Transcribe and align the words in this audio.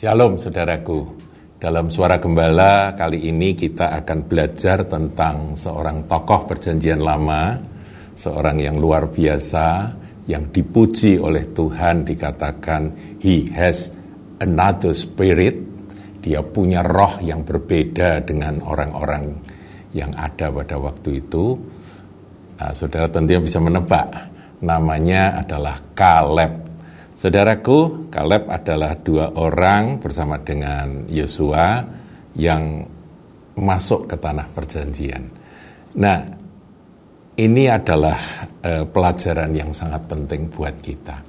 Shalom 0.00 0.40
saudaraku. 0.40 1.12
Dalam 1.60 1.92
suara 1.92 2.16
gembala 2.16 2.96
kali 2.96 3.28
ini 3.28 3.52
kita 3.52 3.92
akan 4.00 4.24
belajar 4.24 4.88
tentang 4.88 5.52
seorang 5.52 6.08
tokoh 6.08 6.48
perjanjian 6.48 7.04
lama, 7.04 7.60
seorang 8.16 8.64
yang 8.64 8.80
luar 8.80 9.12
biasa, 9.12 9.92
yang 10.24 10.48
dipuji 10.48 11.20
oleh 11.20 11.52
Tuhan 11.52 12.08
dikatakan 12.08 12.82
he 13.20 13.52
has 13.52 13.92
another 14.40 14.96
spirit, 14.96 15.60
dia 16.24 16.40
punya 16.40 16.80
roh 16.80 17.20
yang 17.20 17.44
berbeda 17.44 18.24
dengan 18.24 18.64
orang-orang 18.64 19.36
yang 19.92 20.16
ada 20.16 20.48
pada 20.48 20.80
waktu 20.80 21.20
itu. 21.20 21.60
Nah, 22.56 22.72
saudara 22.72 23.04
tentunya 23.04 23.44
bisa 23.44 23.60
menebak, 23.60 24.08
namanya 24.64 25.44
adalah 25.44 25.76
Kaleb 25.92 26.69
Saudaraku, 27.20 28.08
Kaleb 28.08 28.48
adalah 28.48 28.96
dua 28.96 29.36
orang 29.36 30.00
bersama 30.00 30.40
dengan 30.40 31.04
Yosua 31.04 31.84
yang 32.32 32.80
masuk 33.60 34.08
ke 34.08 34.16
tanah 34.16 34.48
perjanjian. 34.48 35.28
Nah, 36.00 36.18
ini 37.36 37.68
adalah 37.68 38.16
uh, 38.64 38.88
pelajaran 38.88 39.52
yang 39.52 39.68
sangat 39.76 40.00
penting 40.08 40.48
buat 40.48 40.72
kita. 40.80 41.20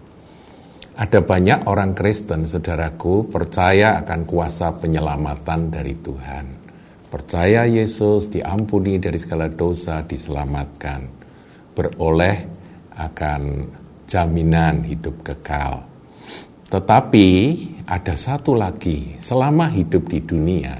Ada 0.95 1.19
banyak 1.27 1.67
orang 1.67 1.91
Kristen, 1.91 2.47
saudaraku, 2.47 3.27
percaya 3.27 3.99
akan 3.99 4.23
kuasa 4.23 4.71
penyelamatan 4.71 5.75
dari 5.75 5.99
Tuhan. 5.99 6.45
Percaya 7.11 7.67
Yesus 7.67 8.31
diampuni 8.31 8.95
dari 8.95 9.19
segala 9.19 9.51
dosa, 9.51 9.99
diselamatkan. 10.07 11.03
Beroleh 11.75 12.37
akan 12.95 13.41
jaminan 14.11 14.83
hidup 14.83 15.23
kekal. 15.23 15.87
Tetapi 16.67 17.27
ada 17.87 18.15
satu 18.15 18.59
lagi, 18.59 19.15
selama 19.23 19.71
hidup 19.71 20.11
di 20.11 20.19
dunia, 20.19 20.75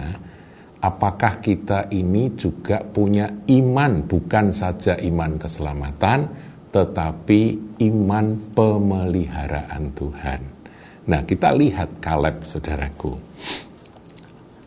apakah 0.84 1.40
kita 1.40 1.88
ini 1.96 2.36
juga 2.36 2.84
punya 2.84 3.32
iman, 3.48 4.04
bukan 4.04 4.52
saja 4.52 5.00
iman 5.00 5.40
keselamatan, 5.40 6.20
tetapi 6.72 7.42
iman 7.88 8.28
pemeliharaan 8.52 9.84
Tuhan. 9.96 10.42
Nah, 11.08 11.22
kita 11.24 11.56
lihat 11.56 12.00
Kaleb, 12.04 12.44
saudaraku. 12.48 13.16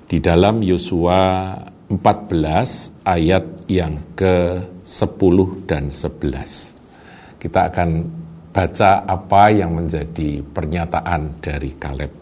Di 0.05 0.21
dalam 0.21 0.61
Yosua 0.61 1.57
14 1.89 3.09
ayat 3.09 3.65
yang 3.69 3.97
ke-10 4.13 5.37
dan 5.65 5.89
11. 5.89 7.41
Kita 7.41 7.73
akan 7.73 8.24
baca 8.55 9.03
apa 9.03 9.51
yang 9.51 9.75
menjadi 9.75 10.39
pernyataan 10.47 11.43
dari 11.43 11.75
Kaleb. 11.75 12.13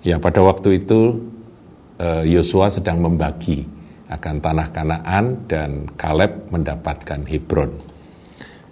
Ya 0.00 0.16
pada 0.16 0.40
waktu 0.40 0.80
itu 0.80 1.20
eh, 2.00 2.24
Yosua 2.32 2.72
sedang 2.72 3.04
membagi 3.04 3.68
akan 4.08 4.36
tanah 4.40 4.68
Kanaan 4.72 5.24
dan 5.44 5.92
Kaleb 5.92 6.48
mendapatkan 6.48 7.28
Hebron. 7.28 7.76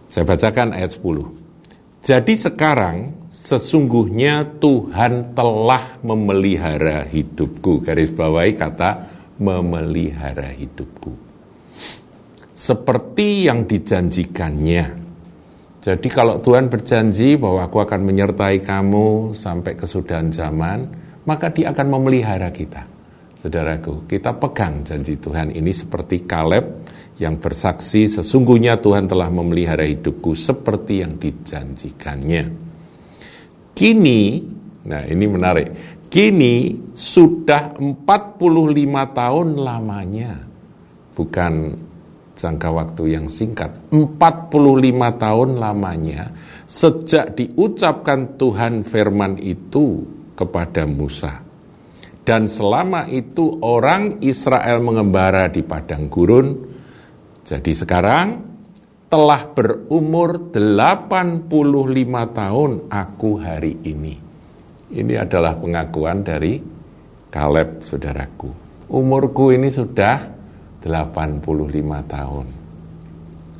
Saya 0.09 0.25
bacakan 0.25 0.73
ayat 0.73 0.97
10. 0.97 2.01
Jadi 2.01 2.35
sekarang 2.35 3.29
sesungguhnya 3.29 4.59
Tuhan 4.59 5.37
telah 5.37 6.01
memelihara 6.01 7.05
hidupku. 7.05 7.85
Garis 7.85 8.09
bawahi 8.09 8.57
kata 8.57 9.05
memelihara 9.37 10.51
hidupku. 10.57 11.13
Seperti 12.57 13.49
yang 13.49 13.65
dijanjikannya 13.65 15.10
jadi 15.81 16.09
kalau 16.13 16.37
Tuhan 16.45 16.69
berjanji 16.69 17.41
bahwa 17.41 17.65
aku 17.65 17.81
akan 17.81 18.05
menyertai 18.05 18.61
kamu 18.61 19.33
sampai 19.33 19.81
kesudahan 19.81 20.29
zaman, 20.29 20.85
maka 21.25 21.49
dia 21.49 21.73
akan 21.73 21.87
memelihara 21.89 22.53
kita. 22.53 22.85
Saudaraku, 23.41 24.05
kita 24.05 24.37
pegang 24.37 24.85
janji 24.85 25.17
Tuhan 25.17 25.57
ini 25.57 25.73
seperti 25.73 26.29
Kaleb 26.29 26.85
yang 27.17 27.41
bersaksi 27.41 28.13
sesungguhnya 28.13 28.77
Tuhan 28.77 29.09
telah 29.09 29.33
memelihara 29.33 29.89
hidupku 29.89 30.37
seperti 30.37 31.01
yang 31.01 31.17
dijanjikannya. 31.17 32.45
Kini, 33.73 34.23
nah 34.85 35.01
ini 35.09 35.25
menarik, 35.25 35.69
kini 36.13 36.77
sudah 36.93 37.73
45 37.81 39.17
tahun 39.17 39.49
lamanya, 39.57 40.45
bukan 41.17 41.53
jangka 42.41 42.73
waktu 42.73 43.21
yang 43.21 43.29
singkat, 43.29 43.93
45 43.93 44.49
tahun 45.21 45.51
lamanya 45.61 46.33
sejak 46.65 47.37
diucapkan 47.37 48.41
Tuhan 48.41 48.89
firman 48.89 49.37
itu 49.37 50.09
kepada 50.33 50.89
Musa. 50.89 51.45
Dan 52.25 52.49
selama 52.49 53.05
itu 53.13 53.61
orang 53.61 54.25
Israel 54.25 54.81
mengembara 54.81 55.53
di 55.53 55.61
padang 55.61 56.09
gurun. 56.09 56.49
Jadi 57.45 57.73
sekarang 57.77 58.27
telah 59.11 59.51
berumur 59.53 60.55
85 60.55 61.51
tahun 62.33 62.71
aku 62.89 63.31
hari 63.37 63.75
ini. 63.85 64.15
Ini 64.91 65.15
adalah 65.21 65.59
pengakuan 65.59 66.23
dari 66.25 66.63
Kaleb, 67.31 67.83
saudaraku. 67.83 68.51
Umurku 68.91 69.55
ini 69.55 69.71
sudah 69.71 70.40
85 70.81 72.05
tahun. 72.09 72.47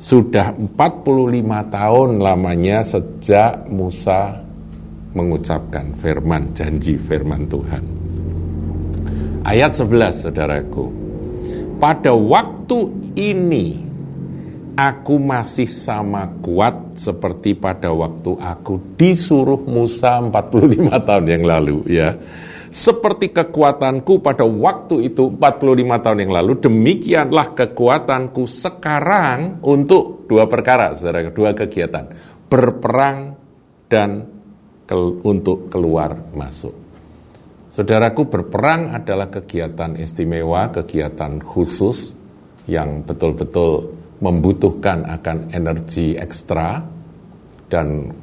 Sudah 0.01 0.49
45 0.57 1.45
tahun 1.69 2.09
lamanya 2.17 2.81
sejak 2.81 3.69
Musa 3.69 4.41
mengucapkan 5.13 5.93
firman, 6.01 6.49
janji 6.57 6.97
firman 6.97 7.45
Tuhan. 7.45 7.83
Ayat 9.45 9.77
11 9.77 10.25
saudaraku. 10.25 10.85
Pada 11.77 12.13
waktu 12.13 12.89
ini 13.17 13.91
aku 14.77 15.17
masih 15.21 15.69
sama 15.69 16.29
kuat 16.41 16.97
seperti 16.97 17.57
pada 17.57 17.93
waktu 17.93 18.37
aku 18.37 18.97
disuruh 18.97 19.61
Musa 19.65 20.21
45 20.21 20.89
tahun 21.07 21.25
yang 21.29 21.43
lalu 21.45 21.77
ya 21.89 22.17
seperti 22.71 23.35
kekuatanku 23.35 24.23
pada 24.23 24.47
waktu 24.47 25.11
itu 25.11 25.27
45 25.35 26.03
tahun 26.07 26.17
yang 26.23 26.31
lalu, 26.31 26.53
demikianlah 26.63 27.51
kekuatanku 27.51 28.47
sekarang 28.47 29.59
untuk 29.59 30.23
dua 30.31 30.47
perkara, 30.47 30.95
saudara, 30.95 31.27
dua 31.35 31.51
kegiatan. 31.51 32.07
Berperang 32.47 33.35
dan 33.91 34.23
ke, 34.87 34.95
untuk 35.27 35.67
keluar 35.67 36.15
masuk. 36.31 36.71
Saudaraku, 37.75 38.31
berperang 38.31 38.95
adalah 38.95 39.27
kegiatan 39.27 39.99
istimewa, 39.99 40.71
kegiatan 40.71 41.43
khusus 41.43 42.15
yang 42.71 43.03
betul-betul 43.03 43.91
membutuhkan 44.23 45.03
akan 45.11 45.51
energi 45.51 46.15
ekstra 46.15 46.79
dan 47.67 48.15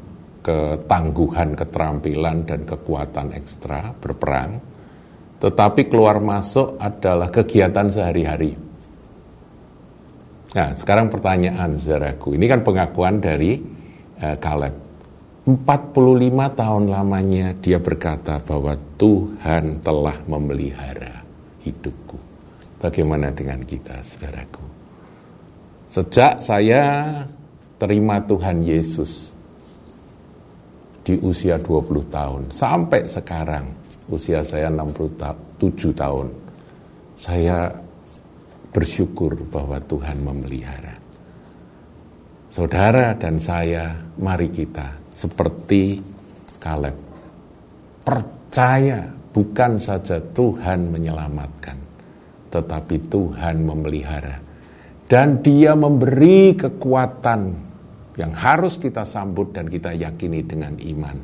ketangguhan, 0.49 1.53
keterampilan, 1.53 2.49
dan 2.49 2.65
kekuatan 2.65 3.37
ekstra 3.37 3.93
berperang, 3.93 4.57
tetapi 5.37 5.93
keluar 5.93 6.25
masuk 6.25 6.81
adalah 6.81 7.29
kegiatan 7.29 7.93
sehari-hari. 7.93 8.57
Nah, 10.49 10.73
sekarang 10.73 11.13
pertanyaan, 11.13 11.77
saudaraku, 11.77 12.33
ini 12.33 12.49
kan 12.49 12.65
pengakuan 12.65 13.21
dari 13.21 13.61
uh, 14.25 14.37
Caleb. 14.41 14.89
45 15.49 16.61
tahun 16.61 16.85
lamanya 16.93 17.57
dia 17.57 17.81
berkata 17.81 18.37
bahwa 18.41 18.77
Tuhan 19.01 19.81
telah 19.81 20.17
memelihara 20.29 21.25
hidupku. 21.65 22.21
Bagaimana 22.81 23.33
dengan 23.33 23.65
kita, 23.65 24.01
saudaraku? 24.05 24.65
Sejak 25.89 26.45
saya 26.45 27.25
terima 27.81 28.21
Tuhan 28.21 28.61
Yesus, 28.61 29.38
di 31.09 31.17
usia 31.25 31.57
20 31.57 32.13
tahun. 32.13 32.43
Sampai 32.53 33.09
sekarang 33.09 33.65
usia 34.13 34.45
saya 34.45 34.69
67 34.69 35.97
tahun 35.97 36.29
saya 37.17 37.73
bersyukur 38.69 39.33
bahwa 39.49 39.81
Tuhan 39.89 40.21
memelihara. 40.21 41.01
Saudara 42.53 43.17
dan 43.17 43.41
saya 43.41 43.97
mari 44.21 44.53
kita 44.53 44.93
seperti 45.17 45.97
Kaleb. 46.61 46.97
Percaya 48.05 49.09
bukan 49.33 49.81
saja 49.81 50.21
Tuhan 50.21 50.93
menyelamatkan 50.93 51.89
tetapi 52.49 52.97
Tuhan 53.09 53.65
memelihara. 53.65 54.41
Dan 55.09 55.41
dia 55.41 55.73
memberi 55.73 56.53
kekuatan 56.53 57.68
yang 58.19 58.35
harus 58.35 58.77
kita 58.77 59.07
sambut 59.07 59.55
dan 59.55 59.71
kita 59.71 59.95
yakini 59.95 60.43
dengan 60.43 60.75
iman. 60.75 61.17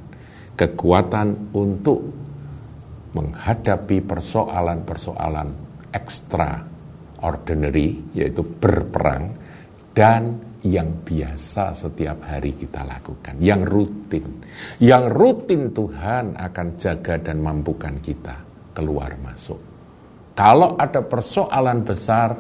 Kekuatan 0.55 1.51
untuk 1.51 2.01
menghadapi 3.19 3.99
persoalan-persoalan 3.99 5.49
ekstra 5.91 6.63
ordinary, 7.27 8.15
yaitu 8.15 8.47
berperang, 8.47 9.35
dan 9.91 10.39
yang 10.63 11.03
biasa 11.03 11.75
setiap 11.75 12.25
hari 12.31 12.55
kita 12.55 12.87
lakukan, 12.87 13.43
yang 13.43 13.67
rutin. 13.67 14.25
Yang 14.79 15.05
rutin 15.11 15.63
Tuhan 15.75 16.39
akan 16.39 16.67
jaga 16.79 17.19
dan 17.19 17.43
mampukan 17.43 17.99
kita 17.99 18.39
keluar 18.71 19.19
masuk. 19.19 19.59
Kalau 20.35 20.79
ada 20.79 21.03
persoalan 21.03 21.87
besar, 21.87 22.35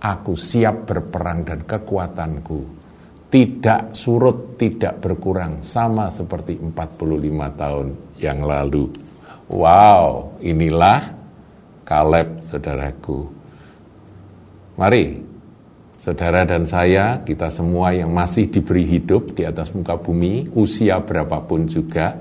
aku 0.00 0.32
siap 0.36 0.84
berperang 0.88 1.48
dan 1.48 1.60
kekuatanku 1.64 2.83
tidak 3.34 3.90
surut, 3.90 4.54
tidak 4.54 5.02
berkurang, 5.02 5.58
sama 5.66 6.06
seperti 6.06 6.54
45 6.54 7.58
tahun 7.58 7.86
yang 8.22 8.38
lalu. 8.46 8.86
Wow, 9.50 10.38
inilah 10.38 11.02
Kaleb, 11.82 12.46
saudaraku. 12.46 13.26
Mari, 14.78 15.18
saudara 15.98 16.46
dan 16.46 16.62
saya, 16.62 17.26
kita 17.26 17.50
semua 17.50 17.90
yang 17.90 18.14
masih 18.14 18.46
diberi 18.54 18.86
hidup 18.86 19.34
di 19.34 19.42
atas 19.42 19.74
muka 19.74 19.98
bumi, 19.98 20.54
usia 20.54 21.02
berapapun 21.02 21.66
juga, 21.66 22.14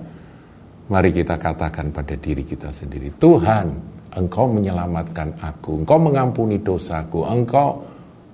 mari 0.89 1.13
kita 1.13 1.37
katakan 1.37 1.93
pada 1.93 2.17
diri 2.17 2.41
kita 2.41 2.73
sendiri, 2.73 3.13
Tuhan, 3.21 3.69
Engkau 4.17 4.49
menyelamatkan 4.49 5.37
aku, 5.45 5.85
Engkau 5.85 6.01
mengampuni 6.01 6.57
dosaku, 6.57 7.21
Engkau 7.21 7.85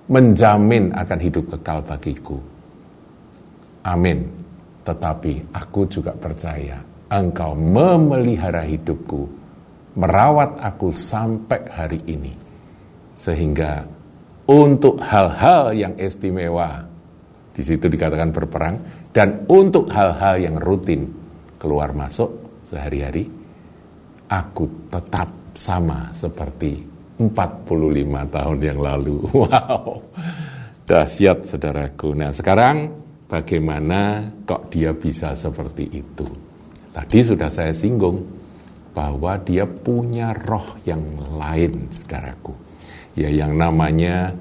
menjamin 0.08 0.96
akan 0.96 1.18
hidup 1.20 1.44
kekal 1.52 1.84
bagiku. 1.84 2.59
Amin. 3.86 4.26
Tetapi 4.80 5.54
aku 5.54 5.86
juga 5.86 6.16
percaya 6.16 6.80
Engkau 7.10 7.58
memelihara 7.58 8.62
hidupku 8.62 9.40
merawat 9.98 10.62
aku 10.62 10.94
sampai 10.94 11.60
hari 11.66 12.00
ini. 12.06 12.32
Sehingga 13.18 13.82
untuk 14.46 15.02
hal-hal 15.02 15.74
yang 15.74 15.94
istimewa, 15.98 16.86
di 17.50 17.62
situ 17.62 17.90
dikatakan 17.90 18.30
berperang, 18.30 18.76
dan 19.10 19.42
untuk 19.50 19.90
hal-hal 19.90 20.38
yang 20.38 20.56
rutin 20.62 21.10
keluar 21.58 21.90
masuk 21.92 22.62
sehari-hari, 22.62 23.26
aku 24.30 24.70
tetap 24.88 25.28
sama 25.52 26.08
seperti 26.14 26.86
45 27.18 27.66
tahun 28.32 28.58
yang 28.62 28.78
lalu. 28.80 29.16
Wow, 29.34 30.02
dahsyat 30.86 31.46
saudaraku. 31.46 32.16
Nah 32.16 32.32
sekarang 32.34 32.90
bagaimana 33.30 34.26
kok 34.42 34.74
dia 34.74 34.90
bisa 34.90 35.32
seperti 35.38 35.86
itu? 35.94 36.26
Tadi 36.90 37.18
sudah 37.22 37.46
saya 37.46 37.70
singgung, 37.70 38.40
bahwa 38.90 39.38
dia 39.38 39.64
punya 39.66 40.34
roh 40.34 40.74
yang 40.82 41.02
lain, 41.38 41.86
saudaraku. 41.94 42.52
Ya, 43.14 43.30
yang 43.30 43.54
namanya 43.54 44.34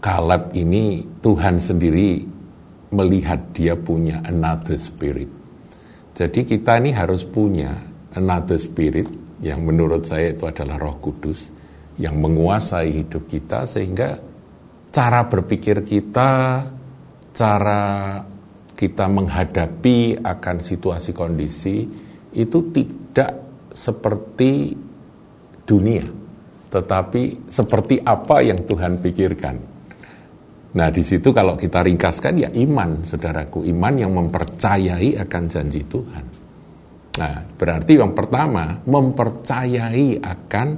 Kaleb 0.00 0.54
ini 0.56 1.04
Tuhan 1.20 1.60
sendiri 1.60 2.24
melihat 2.94 3.52
dia 3.52 3.76
punya 3.76 4.22
another 4.24 4.78
spirit. 4.80 5.28
Jadi 6.16 6.44
kita 6.44 6.80
ini 6.80 6.92
harus 6.92 7.24
punya 7.24 7.74
another 8.16 8.56
spirit 8.56 9.08
yang 9.40 9.64
menurut 9.64 10.04
saya 10.04 10.36
itu 10.36 10.44
adalah 10.44 10.76
Roh 10.76 11.00
Kudus 11.00 11.48
yang 11.96 12.20
menguasai 12.20 12.92
hidup 12.92 13.24
kita 13.28 13.64
sehingga 13.64 14.20
cara 14.90 15.26
berpikir 15.26 15.86
kita, 15.86 16.62
cara 17.30 17.82
kita 18.74 19.06
menghadapi 19.06 20.18
akan 20.24 20.56
situasi 20.58 21.14
kondisi 21.14 21.86
itu 22.34 22.58
tidak 22.74 23.32
seperti 23.70 24.74
dunia, 25.62 26.06
tetapi 26.72 27.46
seperti 27.46 28.02
apa 28.02 28.42
yang 28.42 28.66
Tuhan 28.66 28.98
pikirkan. 28.98 29.56
Nah, 30.70 30.88
di 30.90 31.02
situ 31.02 31.34
kalau 31.34 31.58
kita 31.58 31.82
ringkaskan 31.82 32.34
ya 32.46 32.50
iman, 32.54 33.02
saudaraku, 33.02 33.66
iman 33.66 33.94
yang 33.94 34.14
mempercayai 34.14 35.18
akan 35.18 35.42
janji 35.50 35.82
Tuhan. 35.86 36.24
Nah, 37.18 37.42
berarti 37.58 37.98
yang 37.98 38.14
pertama 38.14 38.78
mempercayai 38.86 40.22
akan 40.22 40.68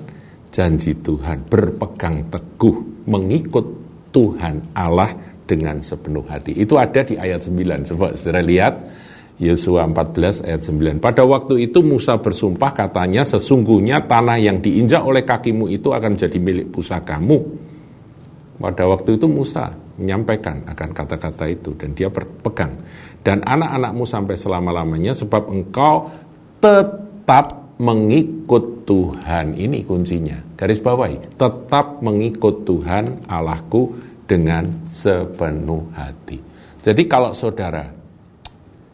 janji 0.49 0.97
Tuhan, 0.97 1.45
berpegang 1.45 2.33
teguh, 2.33 3.05
mengikut 3.05 3.82
Tuhan 4.13 4.77
Allah 4.77 5.17
dengan 5.49 5.81
sepenuh 5.83 6.23
hati. 6.29 6.55
Itu 6.55 6.79
ada 6.79 7.03
di 7.03 7.19
ayat 7.19 7.43
9. 7.43 7.89
Coba 7.93 8.15
saudara 8.15 8.45
lihat 8.45 8.79
Yosua 9.43 9.89
14 9.89 10.47
ayat 10.47 10.63
9. 10.63 11.03
Pada 11.03 11.27
waktu 11.27 11.67
itu 11.67 11.83
Musa 11.83 12.21
bersumpah 12.21 12.71
katanya 12.77 13.27
sesungguhnya 13.27 14.07
tanah 14.07 14.39
yang 14.39 14.63
diinjak 14.63 15.03
oleh 15.03 15.27
kakimu 15.27 15.67
itu 15.73 15.91
akan 15.91 16.15
menjadi 16.15 16.39
milik 16.39 16.71
pusakamu. 16.71 17.43
Pada 18.63 18.87
waktu 18.87 19.19
itu 19.19 19.27
Musa 19.27 19.75
menyampaikan 19.99 20.63
akan 20.71 20.89
kata-kata 20.95 21.51
itu 21.51 21.75
dan 21.75 21.91
dia 21.99 22.07
berpegang. 22.07 22.79
Dan 23.19 23.43
anak-anakmu 23.43 24.07
sampai 24.07 24.39
selama-lamanya 24.39 25.11
sebab 25.19 25.51
engkau 25.51 26.07
tetap 26.63 27.75
mengikut 27.83 28.87
Tuhan. 28.87 29.59
Ini 29.59 29.83
kuncinya. 29.83 30.52
Garis 30.63 30.79
bawahi, 30.79 31.35
tetap 31.35 32.07
mengikut 32.07 32.63
Tuhan 32.63 33.27
Allahku 33.27 33.99
dengan 34.23 34.87
sepenuh 34.95 35.91
hati. 35.91 36.39
Jadi 36.79 37.03
kalau 37.11 37.35
saudara 37.35 37.83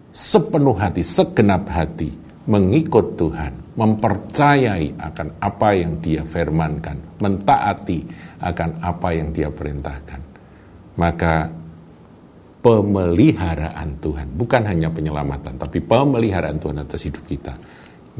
sepenuh 0.08 0.72
hati, 0.72 1.04
segenap 1.04 1.68
hati 1.68 2.08
mengikut 2.48 3.20
Tuhan, 3.20 3.76
mempercayai 3.76 4.96
akan 4.96 5.28
apa 5.44 5.68
yang 5.76 6.00
Dia 6.00 6.24
firmankan, 6.24 7.20
mentaati 7.20 8.00
akan 8.40 8.80
apa 8.80 9.08
yang 9.12 9.28
Dia 9.36 9.52
perintahkan. 9.52 10.20
Maka 10.96 11.52
pemeliharaan 12.64 14.00
Tuhan, 14.00 14.32
bukan 14.32 14.64
hanya 14.64 14.88
penyelamatan, 14.88 15.60
tapi 15.60 15.84
pemeliharaan 15.84 16.56
Tuhan 16.56 16.80
atas 16.80 17.04
hidup 17.04 17.28
kita 17.28 17.52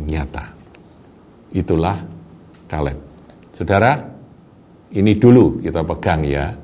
nyata. 0.05 0.53
Itulah 1.57 1.97
Kaleb. 2.69 3.08
Saudara, 3.59 3.99
ini 4.95 5.19
dulu 5.19 5.59
kita 5.59 5.83
pegang 5.83 6.23
ya. 6.23 6.55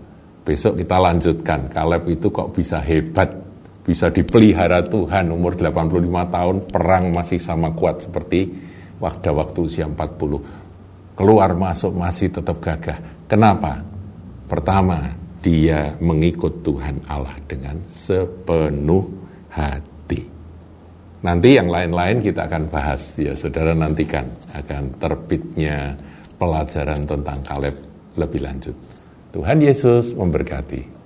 Besok 0.46 0.78
kita 0.78 1.02
lanjutkan. 1.02 1.66
Kaleb 1.66 2.06
itu 2.06 2.30
kok 2.30 2.54
bisa 2.54 2.78
hebat 2.78 3.34
bisa 3.82 4.14
dipelihara 4.14 4.86
Tuhan. 4.86 5.34
Umur 5.34 5.58
85 5.58 5.90
tahun 6.30 6.56
perang 6.70 7.10
masih 7.10 7.42
sama 7.42 7.74
kuat 7.74 8.06
seperti 8.06 8.46
waktu 9.02 9.26
waktu 9.34 9.58
usia 9.66 9.90
40 9.90 11.18
keluar 11.18 11.50
masuk 11.58 11.98
masih 11.98 12.30
tetap 12.30 12.62
gagah. 12.62 13.26
Kenapa? 13.26 13.82
Pertama 14.46 15.10
dia 15.42 15.98
mengikut 15.98 16.62
Tuhan 16.62 17.02
Allah 17.10 17.34
dengan 17.50 17.82
sepenuh 17.90 19.02
hati. 19.50 20.22
Nanti 21.26 21.58
yang 21.58 21.66
lain-lain 21.66 22.22
kita 22.22 22.46
akan 22.46 22.70
bahas. 22.70 23.18
Ya 23.18 23.34
saudara 23.34 23.74
nantikan 23.74 24.30
akan 24.54 24.94
terbitnya 25.02 25.98
pelajaran 26.44 27.08
tentang 27.08 27.40
Kaleb 27.40 27.72
lebih 28.20 28.44
lanjut. 28.44 28.76
Tuhan 29.32 29.64
Yesus 29.64 30.12
memberkati 30.12 31.03